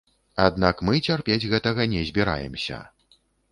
[0.45, 2.83] Аднак мы цярпець гэтага не збіраемся.